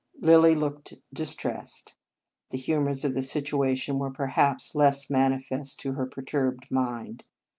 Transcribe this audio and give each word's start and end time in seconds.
Lilly 0.19 0.55
looked 0.55 0.95
distressed. 1.13 1.93
The 2.49 2.57
hu 2.57 2.77
mours 2.81 3.05
of 3.05 3.13
the 3.13 3.21
situation 3.21 3.99
were, 3.99 4.09
perhaps, 4.09 4.73
less 4.73 5.11
manifest 5.11 5.79
to 5.81 5.91
her 5.91 6.07
perturbed 6.07 6.71
mind. 6.71 7.23